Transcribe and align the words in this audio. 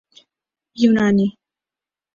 یونانی 0.81 1.27